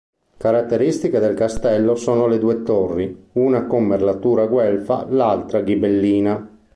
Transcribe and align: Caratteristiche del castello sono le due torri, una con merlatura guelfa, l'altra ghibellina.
Caratteristiche 0.37 1.19
del 1.19 1.35
castello 1.35 1.93
sono 1.93 2.25
le 2.25 2.39
due 2.39 2.63
torri, 2.63 3.25
una 3.33 3.67
con 3.67 3.83
merlatura 3.83 4.47
guelfa, 4.47 5.05
l'altra 5.07 5.61
ghibellina. 5.61 6.57